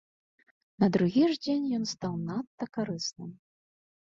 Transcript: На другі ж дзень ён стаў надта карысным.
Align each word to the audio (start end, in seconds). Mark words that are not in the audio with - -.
На 0.83 0.87
другі 0.95 1.23
ж 1.33 1.37
дзень 1.43 1.67
ён 1.81 1.85
стаў 1.93 2.15
надта 2.31 2.71
карысным. 2.79 3.31